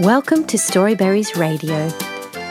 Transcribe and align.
Welcome 0.00 0.46
to 0.46 0.56
Storyberries 0.56 1.36
Radio. 1.36 1.90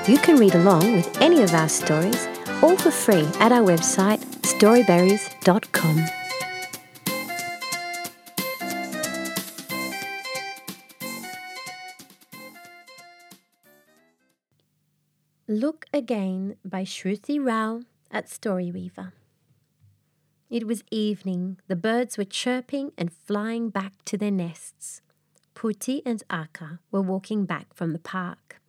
You 0.08 0.20
can 0.20 0.36
read 0.36 0.54
along 0.54 0.94
with 0.94 1.20
any 1.20 1.42
of 1.42 1.52
our 1.56 1.68
stories, 1.68 2.28
all 2.62 2.78
for 2.78 2.92
free 2.92 3.28
at 3.40 3.52
our 3.52 3.66
website 3.66 4.20
storyberries.com. 4.44 6.06
Look 15.48 15.88
Again 15.92 16.56
by 16.64 16.84
Shruti 16.84 17.44
Rao 17.44 17.82
at 18.12 18.28
Storyweaver. 18.28 19.14
It 20.52 20.68
was 20.68 20.84
evening. 20.92 21.58
The 21.68 21.76
birds 21.76 22.16
were 22.16 22.26
chirping 22.26 22.92
and 22.96 23.12
flying 23.12 23.72
back 23.72 23.94
to 24.06 24.20
their 24.20 24.30
nests. 24.30 25.02
Puti 25.60 26.02
and 26.06 26.24
Akka 26.30 26.80
were 26.90 27.02
walking 27.02 27.44
back 27.44 27.74
from 27.74 27.92
the 27.92 28.00
park. 28.00 28.62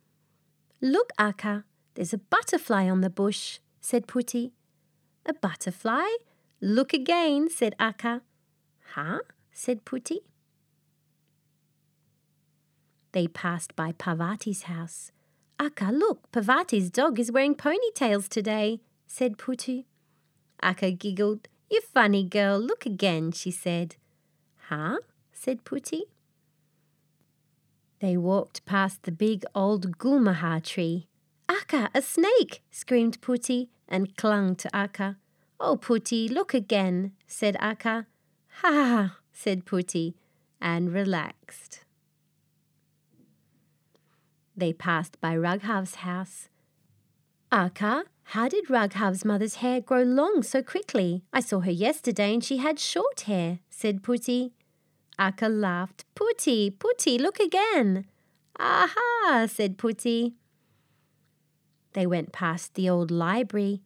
Look, 0.81 1.13
Akka, 1.17 1.63
there's 1.93 2.11
a 2.11 2.17
butterfly 2.17 2.89
on 2.89 2.99
the 2.99 3.09
bush, 3.09 3.59
said 3.79 4.07
Puti. 4.07 4.51
A 5.25 5.33
butterfly? 5.33 6.09
Look 6.59 6.91
again, 6.91 7.49
said 7.49 7.75
Akka. 7.79 8.23
Huh? 8.95 9.19
said 9.53 9.85
Puti. 9.85 10.17
They 13.13 13.25
passed 13.25 13.73
by 13.77 13.93
Parvati's 13.93 14.63
house. 14.63 15.13
Akka, 15.61 15.93
look, 15.93 16.29
Parvati's 16.33 16.89
dog 16.89 17.21
is 17.21 17.31
wearing 17.31 17.55
ponytails 17.55 18.27
today, 18.27 18.81
said 19.07 19.37
Puti. 19.37 19.85
Akka 20.61 20.91
giggled. 20.91 21.47
You 21.69 21.79
funny 21.79 22.25
girl, 22.25 22.59
look 22.59 22.85
again, 22.85 23.31
she 23.31 23.49
said. 23.49 23.95
Huh? 24.67 24.97
said 25.31 25.63
Puti. 25.63 26.01
They 28.01 28.17
walked 28.17 28.65
past 28.65 29.03
the 29.03 29.11
big 29.11 29.45
old 29.53 29.99
gulmohar 29.99 30.63
tree. 30.63 31.07
Akka, 31.47 31.91
a 31.93 32.01
snake! 32.01 32.63
screamed 32.71 33.21
Puti 33.21 33.69
and 33.87 34.17
clung 34.17 34.55
to 34.55 34.75
Akka. 34.75 35.17
Oh, 35.59 35.77
Puti, 35.77 36.27
look 36.27 36.55
again, 36.55 37.11
said 37.27 37.55
Akka. 37.59 38.07
Ha 38.61 38.69
ha 38.71 39.17
said 39.31 39.65
Puti, 39.65 40.15
and 40.59 40.91
relaxed. 40.91 41.85
They 44.57 44.73
passed 44.73 45.21
by 45.21 45.35
Raghav's 45.35 45.95
house. 45.95 46.49
Akka, 47.51 48.05
how 48.23 48.47
did 48.47 48.65
Raghav's 48.69 49.23
mother's 49.23 49.55
hair 49.55 49.79
grow 49.79 50.01
long 50.01 50.41
so 50.41 50.63
quickly? 50.63 51.23
I 51.31 51.39
saw 51.39 51.59
her 51.59 51.71
yesterday 51.71 52.33
and 52.33 52.43
she 52.43 52.57
had 52.57 52.79
short 52.79 53.21
hair, 53.21 53.59
said 53.69 54.01
Puti. 54.01 54.53
Akka 55.21 55.49
laughed. 55.49 56.03
Puti, 56.15 56.71
Puti, 56.71 57.19
look 57.19 57.39
again. 57.39 58.05
Aha, 58.59 59.45
said 59.47 59.77
Puti. 59.77 60.33
They 61.93 62.07
went 62.07 62.31
past 62.31 62.73
the 62.73 62.89
old 62.89 63.11
library. 63.11 63.81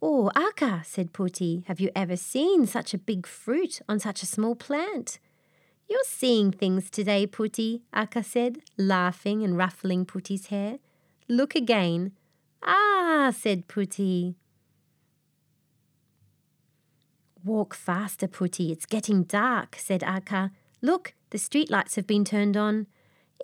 Oh, 0.00 0.30
Akka, 0.34 0.80
said 0.82 1.12
Puti, 1.12 1.66
have 1.66 1.80
you 1.80 1.90
ever 1.94 2.16
seen 2.16 2.64
such 2.66 2.94
a 2.94 2.98
big 2.98 3.26
fruit 3.26 3.82
on 3.90 3.98
such 3.98 4.22
a 4.22 4.26
small 4.26 4.54
plant? 4.54 5.18
You're 5.86 6.00
seeing 6.06 6.50
things 6.50 6.88
today, 6.88 7.26
Puti, 7.26 7.82
Akka 7.92 8.22
said, 8.22 8.60
laughing 8.78 9.42
and 9.42 9.58
ruffling 9.58 10.06
Puti's 10.06 10.46
hair. 10.46 10.78
Look 11.28 11.54
again. 11.54 12.12
Ah, 12.62 13.34
said 13.36 13.68
Puti. 13.68 14.34
Walk 17.44 17.74
faster, 17.74 18.28
Puti, 18.28 18.72
it's 18.72 18.86
getting 18.86 19.24
dark, 19.24 19.76
said 19.78 20.02
Akka. 20.02 20.52
Look, 20.82 21.14
the 21.30 21.38
streetlights 21.38 21.96
have 21.96 22.06
been 22.06 22.24
turned 22.24 22.56
on. 22.56 22.86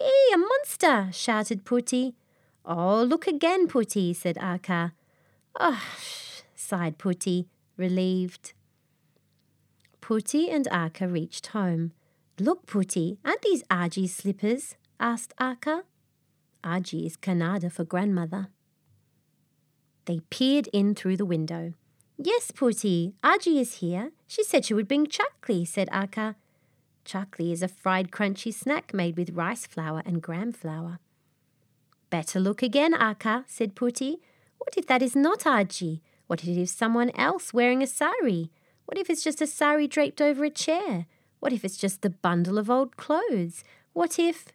Ee, 0.01 0.33
a 0.35 0.39
monster, 0.39 1.11
shouted 1.13 1.65
Puti. 1.65 2.15
Oh, 2.65 3.03
look 3.03 3.27
again, 3.27 3.69
Puti, 3.69 4.15
said 4.15 4.39
Akka. 4.39 4.93
Oh, 5.59 5.83
sighed 6.55 6.99
Puti, 6.99 7.47
relieved. 7.77 8.53
Puti 10.01 10.51
and 10.51 10.67
Akka 10.69 11.09
reached 11.09 11.49
home. 11.49 11.93
Look, 12.39 12.67
Puti, 12.67 13.19
aren't 13.25 13.43
these 13.43 13.63
Aji's 13.65 14.15
slippers? 14.15 14.77
asked 15.01 15.35
Akka. 15.39 15.85
Aji 16.65 17.07
is 17.07 17.17
Kannada 17.17 17.71
for 17.71 17.85
grandmother. 17.85 18.49
They 20.07 20.21
peered 20.31 20.69
in 20.73 20.95
through 20.95 21.17
the 21.17 21.25
window. 21.25 21.75
Yes, 22.19 22.51
Puti, 22.51 23.15
Aji 23.23 23.61
is 23.61 23.75
here. 23.75 24.13
She 24.27 24.43
said 24.43 24.65
she 24.65 24.75
would 24.75 24.89
bring 24.89 25.07
chakli, 25.07 25.67
said 25.67 25.89
Akka. 25.93 26.37
Chakli 27.07 27.53
is 27.53 27.63
a 27.63 27.69
fried 27.69 28.11
crunchy 28.11 28.53
snack 28.53 28.93
made 28.93 29.17
with 29.17 29.31
rice 29.31 29.67
flour 29.67 30.03
and 30.05 30.21
gram 30.21 30.53
flour. 30.53 30.99
Better 32.11 32.41
look 32.41 32.63
again, 32.63 32.93
Akka, 32.93 33.45
said 33.47 33.75
Puti. 33.75 34.17
What 34.59 34.77
if 34.77 34.87
that 34.87 35.03
is 35.03 35.15
not 35.15 35.41
Aji? 35.41 36.01
What 36.27 36.43
if 36.43 36.49
it 36.49 36.61
is 36.61 36.71
someone 36.71 37.11
else 37.15 37.55
wearing 37.55 37.83
a 37.83 37.87
sari? 37.87 38.51
What 38.85 38.99
if 38.99 39.09
it's 39.09 39.23
just 39.23 39.41
a 39.41 39.47
sari 39.47 39.87
draped 39.87 40.21
over 40.21 40.45
a 40.45 40.51
chair? 40.51 41.07
What 41.41 41.53
if 41.53 41.65
it's 41.65 41.77
just 41.77 42.03
the 42.03 42.11
bundle 42.11 42.59
of 42.59 42.69
old 42.69 42.97
clothes? 42.97 43.63
What 43.93 44.19
if. 44.19 44.47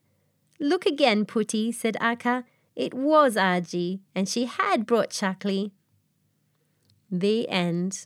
Look 0.60 0.86
again, 0.86 1.26
Puti, 1.26 1.74
said 1.74 1.98
Akka. 2.00 2.46
It 2.76 2.94
was 2.94 3.36
Aji, 3.36 4.00
and 4.14 4.28
she 4.28 4.46
had 4.46 4.86
brought 4.86 5.10
Chakli. 5.10 5.72
The 7.10 7.50
end. 7.50 8.06